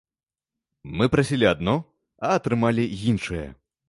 Мы 1.01 1.07
прасілі 1.15 1.45
адно, 1.49 1.75
а 2.29 2.31
атрымалі 2.39 2.87
іншае. 3.13 3.47